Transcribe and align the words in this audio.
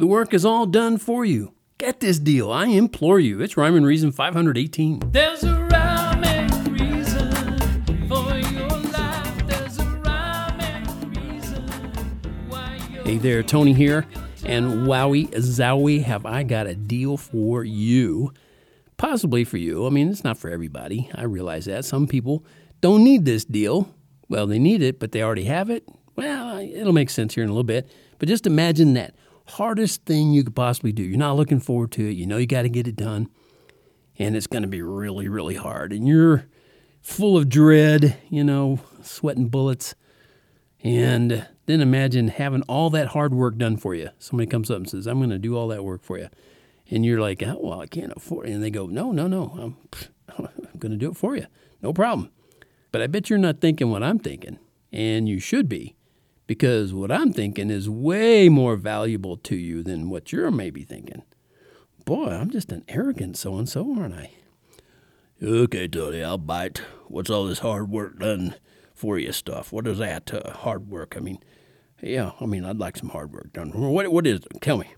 The 0.00 0.06
work 0.06 0.32
is 0.32 0.46
all 0.46 0.64
done 0.64 0.96
for 0.96 1.26
you. 1.26 1.52
Get 1.76 2.00
this 2.00 2.18
deal, 2.18 2.50
I 2.50 2.64
implore 2.68 3.20
you. 3.20 3.42
It's 3.42 3.58
Rhyme 3.58 3.76
and 3.76 3.84
Reason 3.84 4.10
518. 4.12 5.02
There's 5.10 5.44
a 5.44 5.62
rhyme 5.70 6.24
and 6.24 6.80
reason 6.80 8.08
for 8.08 8.34
your 8.34 8.70
life. 8.70 9.46
There's 9.46 9.78
a 9.78 9.84
rhyme 9.84 10.58
and 10.58 11.14
reason 11.14 11.68
Hey 13.04 13.18
there, 13.18 13.42
Tony 13.42 13.74
here. 13.74 14.06
And 14.46 14.86
wowie 14.86 15.28
zowie, 15.32 16.02
have 16.02 16.24
I 16.24 16.44
got 16.44 16.66
a 16.66 16.74
deal 16.74 17.18
for 17.18 17.62
you? 17.62 18.32
Possibly 18.96 19.44
for 19.44 19.58
you. 19.58 19.86
I 19.86 19.90
mean, 19.90 20.08
it's 20.08 20.24
not 20.24 20.38
for 20.38 20.48
everybody. 20.48 21.10
I 21.14 21.24
realize 21.24 21.66
that. 21.66 21.84
Some 21.84 22.06
people 22.06 22.42
don't 22.80 23.04
need 23.04 23.26
this 23.26 23.44
deal. 23.44 23.94
Well, 24.30 24.46
they 24.46 24.58
need 24.58 24.80
it, 24.80 24.98
but 24.98 25.12
they 25.12 25.22
already 25.22 25.44
have 25.44 25.68
it. 25.68 25.86
Well, 26.16 26.56
it'll 26.56 26.94
make 26.94 27.10
sense 27.10 27.34
here 27.34 27.44
in 27.44 27.50
a 27.50 27.52
little 27.52 27.64
bit. 27.64 27.86
But 28.18 28.28
just 28.28 28.46
imagine 28.46 28.94
that 28.94 29.14
hardest 29.50 30.04
thing 30.04 30.32
you 30.32 30.44
could 30.44 30.56
possibly 30.56 30.92
do. 30.92 31.02
You're 31.02 31.18
not 31.18 31.36
looking 31.36 31.60
forward 31.60 31.92
to 31.92 32.08
it. 32.08 32.12
You 32.12 32.26
know 32.26 32.36
you 32.36 32.46
got 32.46 32.62
to 32.62 32.68
get 32.68 32.88
it 32.88 32.96
done. 32.96 33.28
And 34.18 34.36
it's 34.36 34.46
going 34.46 34.62
to 34.62 34.68
be 34.68 34.82
really, 34.82 35.28
really 35.28 35.54
hard. 35.54 35.92
And 35.92 36.06
you're 36.06 36.46
full 37.00 37.36
of 37.36 37.48
dread, 37.48 38.18
you 38.28 38.44
know, 38.44 38.80
sweating 39.02 39.48
bullets. 39.48 39.94
And 40.82 41.46
then 41.66 41.80
imagine 41.80 42.28
having 42.28 42.62
all 42.62 42.90
that 42.90 43.08
hard 43.08 43.34
work 43.34 43.56
done 43.56 43.76
for 43.76 43.94
you. 43.94 44.10
Somebody 44.18 44.48
comes 44.48 44.70
up 44.70 44.78
and 44.78 44.90
says, 44.90 45.06
I'm 45.06 45.18
going 45.18 45.30
to 45.30 45.38
do 45.38 45.56
all 45.56 45.68
that 45.68 45.84
work 45.84 46.02
for 46.02 46.18
you. 46.18 46.28
And 46.90 47.04
you're 47.06 47.20
like, 47.20 47.42
oh, 47.42 47.58
well, 47.60 47.80
I 47.80 47.86
can't 47.86 48.12
afford 48.16 48.48
it. 48.48 48.52
And 48.52 48.62
they 48.62 48.70
go, 48.70 48.86
no, 48.86 49.12
no, 49.12 49.26
no, 49.26 49.56
I'm, 49.60 49.76
I'm 50.38 50.48
going 50.78 50.92
to 50.92 50.98
do 50.98 51.10
it 51.10 51.16
for 51.16 51.36
you. 51.36 51.46
No 51.82 51.92
problem. 51.92 52.30
But 52.92 53.02
I 53.02 53.06
bet 53.06 53.30
you're 53.30 53.38
not 53.38 53.60
thinking 53.60 53.90
what 53.90 54.02
I'm 54.02 54.18
thinking. 54.18 54.58
And 54.92 55.28
you 55.28 55.38
should 55.38 55.68
be. 55.68 55.94
Because 56.50 56.92
what 56.92 57.12
I'm 57.12 57.32
thinking 57.32 57.70
is 57.70 57.88
way 57.88 58.48
more 58.48 58.74
valuable 58.74 59.36
to 59.36 59.54
you 59.54 59.84
than 59.84 60.10
what 60.10 60.32
you're 60.32 60.50
maybe 60.50 60.82
thinking. 60.82 61.22
Boy, 62.04 62.26
I'm 62.26 62.50
just 62.50 62.72
an 62.72 62.82
arrogant 62.88 63.36
so 63.36 63.54
and 63.54 63.68
so, 63.68 63.94
aren't 63.96 64.16
I? 64.16 64.32
Okay, 65.40 65.86
Tony, 65.86 66.24
I'll 66.24 66.38
bite. 66.38 66.78
What's 67.06 67.30
all 67.30 67.44
this 67.46 67.60
hard 67.60 67.88
work 67.88 68.18
done 68.18 68.56
for 68.92 69.16
you 69.16 69.30
stuff? 69.30 69.72
What 69.72 69.86
is 69.86 69.98
that, 69.98 70.34
uh, 70.34 70.50
hard 70.50 70.88
work? 70.88 71.14
I 71.16 71.20
mean, 71.20 71.38
yeah, 72.02 72.32
I 72.40 72.46
mean, 72.46 72.64
I'd 72.64 72.78
like 72.78 72.96
some 72.96 73.10
hard 73.10 73.32
work 73.32 73.52
done. 73.52 73.70
What, 73.70 74.10
what 74.10 74.26
is 74.26 74.40
it? 74.40 74.60
Tell 74.60 74.78
me. 74.78 74.92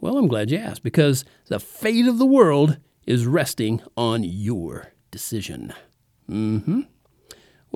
Well, 0.00 0.16
I'm 0.16 0.28
glad 0.28 0.50
you 0.50 0.56
asked 0.56 0.82
because 0.82 1.26
the 1.48 1.60
fate 1.60 2.06
of 2.06 2.16
the 2.16 2.24
world 2.24 2.78
is 3.06 3.26
resting 3.26 3.82
on 3.98 4.24
your 4.24 4.94
decision. 5.10 5.74
Mm 6.26 6.64
hmm. 6.64 6.80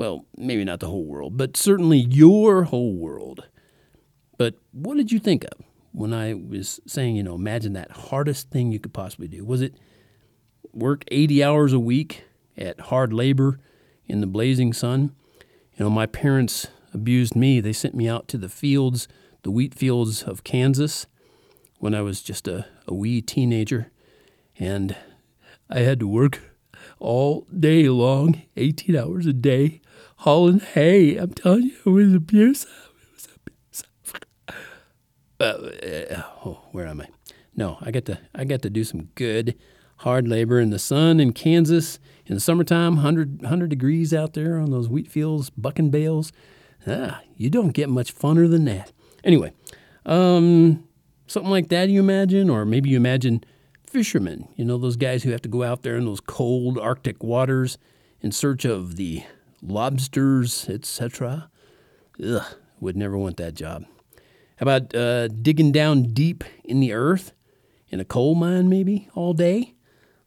Well, 0.00 0.24
maybe 0.34 0.64
not 0.64 0.80
the 0.80 0.86
whole 0.86 1.04
world, 1.04 1.36
but 1.36 1.58
certainly 1.58 1.98
your 1.98 2.62
whole 2.62 2.94
world. 2.94 3.46
But 4.38 4.54
what 4.72 4.96
did 4.96 5.12
you 5.12 5.18
think 5.18 5.44
of 5.44 5.62
when 5.92 6.14
I 6.14 6.32
was 6.32 6.80
saying, 6.86 7.16
you 7.16 7.22
know, 7.22 7.34
imagine 7.34 7.74
that 7.74 7.90
hardest 7.90 8.48
thing 8.48 8.72
you 8.72 8.80
could 8.80 8.94
possibly 8.94 9.28
do? 9.28 9.44
Was 9.44 9.60
it 9.60 9.74
work 10.72 11.04
80 11.08 11.44
hours 11.44 11.74
a 11.74 11.78
week 11.78 12.24
at 12.56 12.80
hard 12.80 13.12
labor 13.12 13.60
in 14.06 14.22
the 14.22 14.26
blazing 14.26 14.72
sun? 14.72 15.14
You 15.76 15.84
know, 15.84 15.90
my 15.90 16.06
parents 16.06 16.68
abused 16.94 17.36
me. 17.36 17.60
They 17.60 17.74
sent 17.74 17.94
me 17.94 18.08
out 18.08 18.26
to 18.28 18.38
the 18.38 18.48
fields, 18.48 19.06
the 19.42 19.50
wheat 19.50 19.74
fields 19.74 20.22
of 20.22 20.44
Kansas 20.44 21.08
when 21.78 21.94
I 21.94 22.00
was 22.00 22.22
just 22.22 22.48
a, 22.48 22.64
a 22.88 22.94
wee 22.94 23.20
teenager. 23.20 23.92
And 24.58 24.96
I 25.68 25.80
had 25.80 26.00
to 26.00 26.08
work 26.08 26.49
all 27.00 27.46
day 27.58 27.88
long, 27.88 28.42
18 28.56 28.94
hours 28.94 29.26
a 29.26 29.32
day, 29.32 29.80
hauling 30.18 30.60
hay. 30.60 31.16
I'm 31.16 31.32
telling 31.32 31.64
you, 31.64 31.76
it 31.84 31.90
was 31.90 32.14
abusive. 32.14 32.92
It 33.06 33.12
was 33.14 33.28
abusive. 33.36 34.60
Uh, 35.40 36.22
oh, 36.44 36.66
where 36.72 36.86
am 36.86 37.00
I? 37.00 37.08
No, 37.56 37.78
I 37.80 37.90
got 37.90 38.04
to 38.06 38.18
I 38.34 38.44
got 38.44 38.62
to 38.62 38.70
do 38.70 38.84
some 38.84 39.08
good 39.14 39.56
hard 39.98 40.28
labor 40.28 40.60
in 40.60 40.70
the 40.70 40.78
sun 40.78 41.20
in 41.20 41.32
Kansas 41.32 41.98
in 42.26 42.34
the 42.34 42.40
summertime, 42.40 42.94
100, 42.94 43.42
100 43.42 43.68
degrees 43.68 44.14
out 44.14 44.34
there 44.34 44.58
on 44.58 44.70
those 44.70 44.88
wheat 44.88 45.10
fields, 45.10 45.50
bucking 45.50 45.90
bales. 45.90 46.32
Ah, 46.86 47.20
you 47.36 47.50
don't 47.50 47.70
get 47.70 47.88
much 47.88 48.14
funner 48.14 48.48
than 48.48 48.64
that. 48.66 48.92
Anyway, 49.24 49.52
um, 50.06 50.84
something 51.26 51.50
like 51.50 51.68
that 51.68 51.88
you 51.88 52.00
imagine, 52.00 52.48
or 52.48 52.64
maybe 52.64 52.88
you 52.88 52.96
imagine 52.96 53.42
fishermen. 53.90 54.48
You 54.56 54.64
know 54.64 54.78
those 54.78 54.96
guys 54.96 55.22
who 55.22 55.30
have 55.30 55.42
to 55.42 55.48
go 55.48 55.62
out 55.62 55.82
there 55.82 55.96
in 55.96 56.04
those 56.04 56.20
cold 56.20 56.78
Arctic 56.78 57.22
waters 57.22 57.76
in 58.20 58.32
search 58.32 58.64
of 58.64 58.96
the 58.96 59.24
lobsters, 59.62 60.68
etc. 60.68 61.50
Ugh, 62.24 62.42
would 62.80 62.96
never 62.96 63.18
want 63.18 63.36
that 63.38 63.54
job. 63.54 63.84
How 64.56 64.64
about 64.64 64.94
uh, 64.94 65.28
digging 65.28 65.72
down 65.72 66.04
deep 66.14 66.44
in 66.64 66.80
the 66.80 66.92
earth 66.92 67.32
in 67.88 67.98
a 67.98 68.04
coal 68.04 68.34
mine, 68.34 68.68
maybe 68.68 69.08
all 69.14 69.32
day? 69.32 69.74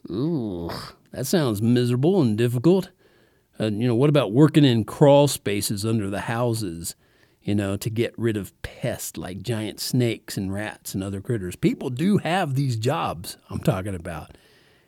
Ooh, 0.10 0.70
that 1.12 1.26
sounds 1.26 1.62
miserable 1.62 2.22
and 2.22 2.38
difficult. 2.38 2.90
Uh, 3.60 3.66
you 3.66 3.88
know, 3.88 3.96
what 3.96 4.10
about 4.10 4.34
working 4.34 4.66
in 4.66 4.84
crawl 4.84 5.28
spaces 5.28 5.86
under 5.86 6.10
the 6.10 6.22
houses? 6.22 6.96
You 7.44 7.56
know, 7.56 7.76
to 7.76 7.90
get 7.90 8.18
rid 8.18 8.38
of 8.38 8.60
pests 8.62 9.18
like 9.18 9.44
giant 9.44 9.82
snakes 9.82 10.38
and 10.38 10.54
rats 10.54 10.96
and 10.96 11.04
other 11.04 11.20
critters. 11.20 11.58
People 11.58 11.90
do 11.90 12.18
have 12.20 12.56
these 12.56 12.78
jobs 12.78 13.38
I'm 13.50 13.60
talking 13.60 13.96
about, 13.96 14.38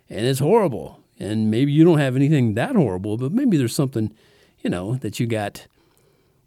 and 0.10 0.26
it's 0.26 0.40
horrible. 0.40 1.04
And 1.20 1.52
maybe 1.52 1.72
you 1.72 1.84
don't 1.84 2.00
have 2.00 2.16
anything 2.16 2.54
that 2.54 2.76
horrible, 2.76 3.18
but 3.18 3.32
maybe 3.32 3.58
there's 3.58 3.76
something, 3.76 4.14
you 4.60 4.70
know, 4.70 4.96
that 4.96 5.20
you 5.20 5.28
got 5.28 5.68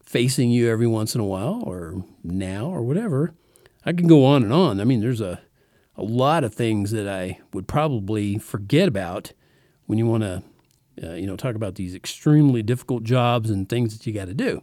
facing 0.02 0.50
you 0.50 0.70
every 0.70 0.86
once 0.86 1.14
in 1.14 1.20
a 1.20 1.26
while 1.26 1.62
or 1.66 2.02
now 2.25 2.66
or 2.66 2.80
whatever. 2.80 3.34
I 3.84 3.92
can 3.92 4.06
go 4.06 4.25
on 4.25 4.42
and 4.42 4.52
on. 4.52 4.80
I 4.80 4.84
mean, 4.84 5.00
there's 5.00 5.20
a, 5.20 5.40
a 5.96 6.02
lot 6.02 6.44
of 6.44 6.54
things 6.54 6.90
that 6.92 7.06
I 7.06 7.40
would 7.52 7.69
probably 7.69 8.38
forget 8.38 8.88
about 8.88 9.32
when 9.86 9.98
you 9.98 10.06
want 10.06 10.22
to, 10.22 10.42
uh, 11.02 11.14
you 11.14 11.26
know, 11.26 11.36
talk 11.36 11.54
about 11.54 11.75
these 11.75 11.94
extremely 11.94 12.62
difficult 12.62 13.04
jobs 13.04 13.50
and 13.50 13.69
things 13.69 13.96
that 13.96 14.06
you 14.06 14.12
got 14.12 14.26
to 14.26 14.34
do. 14.34 14.62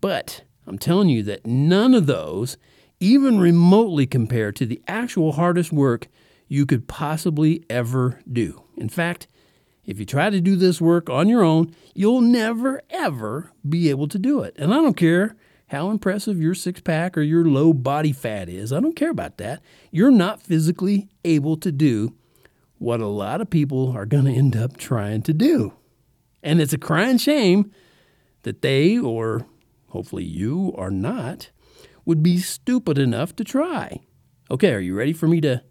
But 0.00 0.42
I'm 0.66 0.78
telling 0.78 1.08
you 1.08 1.22
that 1.24 1.46
none 1.46 1.94
of 1.94 2.06
those 2.06 2.56
even 3.00 3.38
remotely 3.38 4.06
compare 4.06 4.52
to 4.52 4.66
the 4.66 4.82
actual 4.86 5.32
hardest 5.32 5.72
work 5.72 6.08
you 6.48 6.66
could 6.66 6.88
possibly 6.88 7.64
ever 7.70 8.20
do. 8.30 8.62
In 8.76 8.88
fact, 8.88 9.26
if 9.84 9.98
you 9.98 10.04
try 10.04 10.30
to 10.30 10.40
do 10.40 10.56
this 10.56 10.80
work 10.80 11.08
on 11.08 11.28
your 11.28 11.42
own, 11.42 11.74
you'll 11.94 12.20
never, 12.20 12.82
ever 12.90 13.52
be 13.66 13.88
able 13.88 14.08
to 14.08 14.18
do 14.18 14.40
it. 14.42 14.54
And 14.58 14.72
I 14.72 14.76
don't 14.76 14.96
care 14.96 15.36
how 15.68 15.90
impressive 15.90 16.40
your 16.40 16.54
six 16.54 16.80
pack 16.80 17.16
or 17.16 17.22
your 17.22 17.44
low 17.44 17.72
body 17.72 18.12
fat 18.12 18.48
is, 18.48 18.72
I 18.72 18.80
don't 18.80 18.96
care 18.96 19.10
about 19.10 19.38
that. 19.38 19.62
You're 19.90 20.10
not 20.10 20.42
physically 20.42 21.08
able 21.24 21.56
to 21.58 21.70
do 21.70 22.14
what 22.78 23.00
a 23.00 23.06
lot 23.06 23.40
of 23.40 23.50
people 23.50 23.92
are 23.92 24.06
going 24.06 24.24
to 24.24 24.32
end 24.32 24.56
up 24.56 24.76
trying 24.76 25.22
to 25.22 25.32
do. 25.32 25.74
And 26.42 26.60
it's 26.60 26.72
a 26.72 26.78
crying 26.78 27.18
shame 27.18 27.70
that 28.42 28.62
they, 28.62 28.98
or 28.98 29.46
hopefully 29.90 30.24
you 30.24 30.74
are 30.76 30.90
not, 30.90 31.50
would 32.04 32.22
be 32.22 32.38
stupid 32.38 32.98
enough 32.98 33.36
to 33.36 33.44
try. 33.44 34.00
Okay, 34.50 34.72
are 34.72 34.80
you 34.80 34.94
ready 34.94 35.12
for 35.12 35.28
me 35.28 35.40
to 35.42 35.62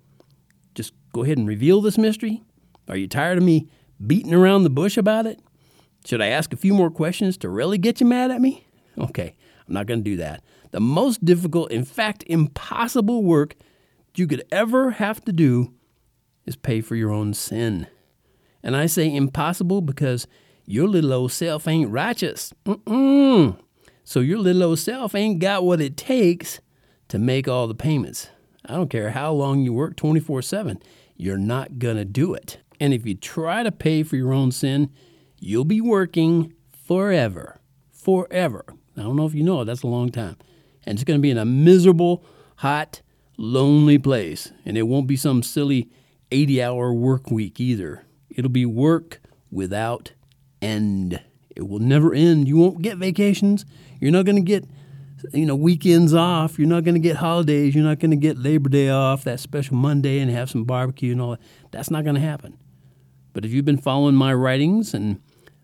just 0.75 0.94
go 1.12 1.24
ahead 1.24 1.38
and 1.38 1.47
reveal 1.47 1.81
this 1.81 1.97
mystery? 1.97 2.44
Are 2.88 2.96
you 2.96 3.07
tired 3.07 3.38
of 3.38 3.44
me 3.44 3.68
beating 4.06 4.34
around 4.34 4.63
the 4.63 4.69
bush 4.69 4.97
about 4.97 5.25
it? 5.25 5.40
Should 6.06 6.22
I 6.22 6.28
ask 6.28 6.53
a 6.53 6.57
few 6.57 6.74
more 6.74 6.90
questions 6.90 7.38
to 7.40 7.50
really 7.50 7.78
get 7.78 8.00
you 8.00 8.07
mad 8.07 8.31
at 8.31 8.41
me? 8.41 8.66
Okay, 8.97 9.35
I'm 9.68 9.74
not 9.74 9.85
going 9.85 10.03
to 10.03 10.09
do 10.09 10.18
that. 10.18 10.44
The 10.72 10.80
most 10.80 11.25
difficult, 11.25 11.72
in 11.72 11.84
fact, 11.84 12.24
impossible 12.28 13.24
work 13.24 13.56
you 14.16 14.28
could 14.28 14.44
ever 14.51 14.91
have 14.91 15.24
to 15.25 15.34
do 15.34 15.74
is 16.46 16.56
pay 16.56 16.81
for 16.81 16.96
your 16.96 17.12
own 17.12 17.34
sin. 17.34 17.88
And 18.63 18.75
I 18.75 18.86
say 18.86 19.13
impossible 19.13 19.81
because 19.81 20.28
your 20.66 20.88
little 20.88 21.13
old 21.13 21.31
self 21.31 21.68
ain't 21.68 21.90
righteous. 21.90 22.53
Mm-mm. 22.66 23.57
So 24.09 24.22
your 24.22 24.40
little 24.40 24.64
old 24.64 24.80
self 24.80 25.14
ain't 25.14 25.38
got 25.38 25.64
what 25.64 25.80
it 25.80 25.96
takes 25.96 26.62
to 27.09 27.20
make 27.20 27.47
all 27.47 27.68
the 27.68 27.75
payments. 27.75 28.31
I 28.66 28.74
don't 28.74 28.90
care 28.90 29.12
how 29.12 29.31
long 29.34 29.60
you 29.60 29.72
work 29.72 29.98
24 29.98 30.42
7, 30.42 30.81
you're 31.16 31.38
not 31.38 31.78
going 31.78 31.98
to 31.98 32.06
do 32.06 32.34
it. 32.34 32.57
And 32.80 32.92
if 32.92 33.06
you 33.06 33.13
try 33.13 33.62
to 33.62 33.72
pay 33.72 34.01
for 34.01 34.16
your 34.16 34.34
own 34.34 34.51
sin, 34.51 34.89
you'll 35.39 35.63
be 35.63 35.80
working 35.80 36.56
forever. 36.72 37.62
Forever. 37.92 38.66
I 38.98 39.04
don't 39.04 39.16
know 39.16 39.28
if 39.28 39.36
you 39.36 39.44
know 39.44 39.63
that's 39.63 39.84
a 39.84 39.88
long 39.88 40.10
time. 40.10 40.38
And 40.88 40.98
it's 40.98 41.04
going 41.04 41.19
to 41.19 41.22
be 41.22 41.30
in 41.30 41.38
a 41.38 41.45
miserable, 41.45 42.25
hot, 42.56 43.04
lonely 43.38 44.00
place. 44.00 44.51
And 44.66 44.75
it 44.75 44.88
won't 44.88 45.06
be 45.06 45.18
some 45.18 45.44
silly 45.44 45.88
80 46.31 46.63
hour 46.63 46.92
work 46.92 47.30
week 47.30 47.60
either. 47.60 48.07
It'll 48.31 48.50
be 48.50 48.66
work 48.66 49.22
without 49.51 50.13
end. 50.63 51.22
It 51.60 51.68
will 51.68 51.80
never 51.80 52.14
end. 52.14 52.48
You 52.48 52.58
won't 52.58 52.82
get 52.82 52.98
vacations. 52.98 53.66
You're 54.00 54.12
not 54.12 54.26
going 54.26 54.38
to 54.38 54.42
get 54.42 54.66
you 55.34 55.46
know 55.46 55.56
weekends 55.56 56.14
off. 56.14 56.58
You're 56.58 56.70
not 56.70 56.86
going 56.86 56.96
to 56.96 57.02
get 57.02 57.18
holidays. 57.18 57.76
You're 57.76 57.84
not 57.84 58.00
going 58.00 58.12
to 58.12 58.18
get 58.18 58.38
Labor 58.38 58.70
Day 58.70 58.90
off, 58.90 59.24
that 59.26 59.40
special 59.42 59.76
Monday, 59.76 60.20
and 60.20 60.32
have 60.32 60.50
some 60.50 60.64
barbecue 60.64 61.12
and 61.12 61.22
all 61.22 61.32
that. 61.32 61.42
That's 61.72 61.92
not 61.92 62.04
going 62.06 62.16
to 62.16 62.22
happen. 62.22 62.58
But 63.34 63.44
if 63.46 63.52
you've 63.52 63.66
been 63.66 63.78
following 63.78 64.16
my 64.16 64.34
writings 64.34 64.94
and 64.94 65.22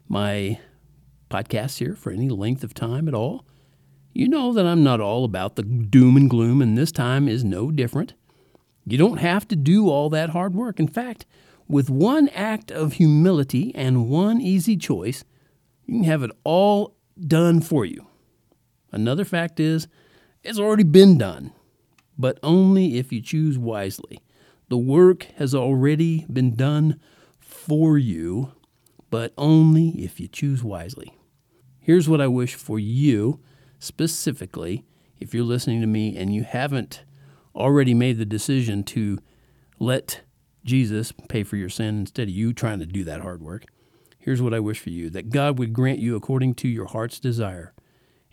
my 0.08 0.60
podcasts 1.30 1.78
here 1.80 1.96
for 1.96 2.12
any 2.12 2.30
length 2.30 2.64
of 2.64 2.74
time 2.74 3.08
at 3.08 3.14
all, 3.16 3.46
You 4.18 4.30
know 4.30 4.54
that 4.54 4.66
I'm 4.66 4.82
not 4.82 5.02
all 5.02 5.26
about 5.26 5.58
the 5.58 5.64
doom 5.64 6.16
and 6.16 6.30
gloom, 6.30 6.62
and 6.62 6.78
this 6.78 6.90
time 6.94 7.28
is 7.28 7.44
no 7.44 7.70
different. 7.70 8.14
You 8.86 8.98
don't 8.98 9.18
have 9.18 9.46
to 9.50 9.58
do 9.58 9.90
all 9.90 10.10
that 10.10 10.30
hard 10.30 10.56
work. 10.56 10.80
In 10.80 10.88
fact, 10.88 11.26
with 11.68 11.90
one 11.90 12.30
act 12.30 12.72
of 12.72 12.94
humility 12.94 13.76
and 13.76 14.10
one 14.10 14.40
easy 14.40 14.78
choice, 14.78 15.26
you 15.86 15.96
can 15.96 16.04
have 16.04 16.24
it 16.24 16.32
all 16.44 16.96
done 17.20 17.62
for 17.62 17.86
you. 17.86 18.08
Another 18.92 19.26
fact 19.26 19.60
is, 19.60 19.88
it's 20.44 20.60
already 20.60 20.84
been 20.84 21.18
done, 21.18 21.52
but 22.18 22.40
only 22.44 22.98
if 22.98 23.12
you 23.12 23.22
choose 23.22 23.58
wisely. 23.58 24.20
The 24.70 24.78
work 24.78 25.28
has 25.38 25.54
already 25.54 26.26
been 26.32 26.56
done 26.56 27.00
for 27.40 27.98
you, 27.98 28.54
but 29.10 29.34
only 29.38 29.90
if 30.04 30.20
you 30.20 30.28
choose 30.28 30.64
wisely. 30.64 31.18
Here's 31.80 32.10
what 32.10 32.22
I 32.22 32.28
wish 32.28 32.56
for 32.56 32.80
you 32.80 33.40
specifically 33.80 34.86
if 35.20 35.34
you're 35.34 35.44
listening 35.44 35.82
to 35.82 35.88
me 35.88 36.18
and 36.18 36.34
you 36.34 36.44
haven't 36.44 37.04
already 37.56 37.94
made 37.94 38.18
the 38.18 38.26
decision 38.26 38.84
to 38.84 39.20
let 39.80 40.22
Jesus 40.64 41.12
pay 41.30 41.44
for 41.44 41.58
your 41.58 41.70
sin 41.70 42.00
instead 42.00 42.28
of 42.28 42.34
you 42.34 42.54
trying 42.54 42.80
to 42.80 42.86
do 42.86 43.04
that 43.04 43.22
hard 43.22 43.42
work. 43.42 43.66
Here's 44.26 44.42
what 44.42 44.56
I 44.56 44.60
wish 44.60 44.80
for 44.80 44.90
you 44.90 45.12
that 45.12 45.30
God 45.30 45.60
would 45.60 45.72
grant 45.72 46.00
you 46.00 46.16
according 46.16 46.56
to 46.56 46.68
your 46.68 46.88
heart's 46.88 47.20
desire 47.20 47.76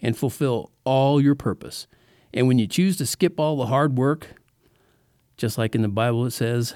and 0.00 0.16
fulfill 0.16 0.72
all 0.84 1.20
your 1.20 1.34
purpose. 1.34 1.86
And 2.32 2.48
when 2.48 2.58
you 2.58 2.66
choose 2.66 2.96
to 2.96 3.04
skip 3.04 3.38
all 3.38 3.58
the 3.58 3.66
hard 3.66 3.98
work, 3.98 4.28
just 5.36 5.58
like 5.58 5.74
in 5.74 5.82
the 5.82 5.88
Bible 5.88 6.24
it 6.24 6.30
says, 6.30 6.72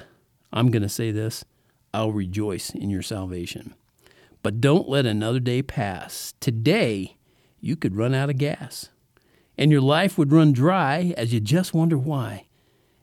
I'm 0.53 0.71
going 0.71 0.83
to 0.83 0.89
say 0.91 1.13
this 1.13 1.47
I'll 1.95 2.13
rejoice 2.13 2.69
in 2.69 2.91
your 2.91 3.01
salvation. 3.01 3.75
But 4.43 4.61
don't 4.61 4.87
let 4.87 5.07
another 5.07 5.41
day 5.41 5.63
pass. 5.63 6.35
Today, 6.39 7.17
you 7.59 7.75
could 7.75 7.97
run 7.97 8.15
out 8.15 8.29
of 8.29 8.37
gas, 8.37 8.91
and 9.57 9.73
your 9.73 9.81
life 9.81 10.19
would 10.19 10.31
run 10.31 10.53
dry 10.53 11.15
as 11.17 11.33
you 11.33 11.41
just 11.41 11.73
wonder 11.73 11.97
why. 11.97 12.49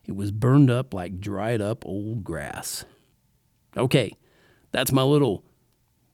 It 0.05 0.15
was 0.15 0.31
burned 0.31 0.69
up 0.69 0.93
like 0.93 1.19
dried 1.19 1.59
up 1.59 1.83
old 1.87 2.23
grass. 2.23 2.85
Okay, 3.75 4.15
that's 4.71 4.91
my 4.91 5.01
little 5.01 5.43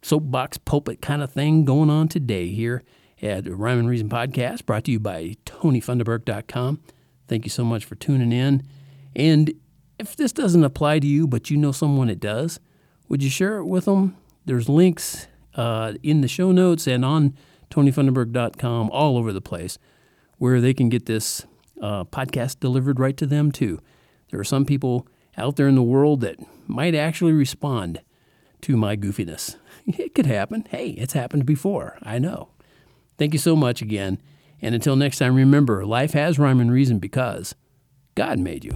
soapbox 0.02 0.58
pulpit 0.58 1.02
kind 1.02 1.22
of 1.22 1.32
thing 1.32 1.66
going 1.66 1.90
on 1.90 2.08
today 2.08 2.48
here 2.50 2.84
at 3.22 3.44
the 3.44 3.56
Rhyme 3.56 3.80
and 3.80 3.90
Reason 3.90 4.10
podcast, 4.10 4.66
brought 4.66 4.86
to 4.86 4.92
you 4.92 5.00
by 5.00 5.36
TonyFunderberg.com. 5.46 6.80
Thank 7.28 7.46
you 7.46 7.50
so 7.50 7.64
much 7.64 7.86
for 7.86 7.96
tuning 7.96 8.32
in. 8.32 8.64
And 9.16 9.54
if 9.98 10.16
this 10.16 10.32
doesn't 10.32 10.64
apply 10.64 11.00
to 11.00 11.08
you, 11.08 11.28
but 11.28 11.50
you 11.50 11.58
know 11.58 11.72
someone 11.72 12.10
it 12.10 12.20
does, 12.20 12.60
would 13.08 13.22
you 13.22 13.30
share 13.30 13.58
it 13.58 13.66
with 13.66 13.86
them? 13.86 14.16
There's 14.46 14.70
links 14.70 15.28
uh, 15.56 15.94
in 16.02 16.22
the 16.22 16.28
show 16.28 16.52
notes 16.52 16.88
and 16.88 17.04
on 17.04 17.36
TonyFunderberg.com 17.70 18.90
all 18.92 19.18
over 19.18 19.34
the 19.34 19.42
place 19.42 19.78
where 20.38 20.62
they 20.62 20.74
can 20.74 20.90
get 20.90 21.06
this 21.06 21.46
uh, 21.82 22.06
podcast 22.06 22.60
delivered 22.60 23.00
right 23.00 23.18
to 23.18 23.26
them 23.26 23.52
too. 23.52 23.80
There 24.32 24.40
are 24.40 24.46
some 24.46 24.66
people 24.66 25.08
out 25.38 25.56
there 25.56 25.68
in 25.68 25.76
the 25.76 25.84
world 25.84 26.22
that 26.22 26.38
might 26.68 26.96
actually 26.96 27.34
respond 27.34 28.02
to 28.62 28.78
my 28.78 28.96
goofiness. 28.96 29.56
It 29.98 30.14
could 30.16 30.26
happen. 30.26 30.66
Hey, 30.70 30.90
it's 30.90 31.14
happened 31.14 31.46
before. 31.46 31.98
I 32.04 32.20
know. 32.20 32.50
Thank 33.18 33.34
you 33.34 33.40
so 33.40 33.56
much 33.56 33.82
again. 33.82 34.22
And 34.62 34.76
until 34.76 34.96
next 34.96 35.18
time, 35.18 35.36
remember 35.36 35.86
life 35.86 36.14
has 36.14 36.38
rhyme 36.38 36.60
and 36.60 36.72
reason 36.72 37.00
because 37.00 37.56
God 38.16 38.40
made 38.40 38.66
you. 38.66 38.72